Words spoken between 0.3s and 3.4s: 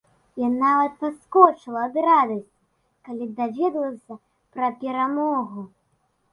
Я нават падскочыла ад радасці, калі